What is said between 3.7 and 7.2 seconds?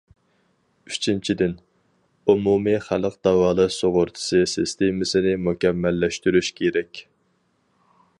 سۇغۇرتىسى سىستېمىسىنى مۇكەممەللەشتۈرۈش كېرەك.